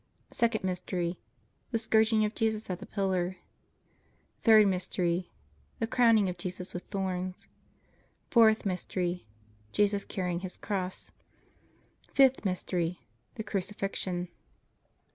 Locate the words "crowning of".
5.85-6.39